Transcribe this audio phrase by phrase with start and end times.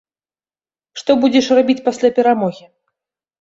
[1.01, 2.63] Што будзеш рабіць пасля перамогі?